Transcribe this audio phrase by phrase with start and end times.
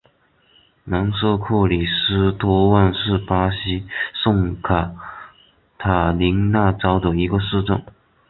[0.85, 3.85] 南圣克里斯托旺是巴西
[4.15, 4.91] 圣卡
[5.77, 7.83] 塔琳娜州的一个市镇。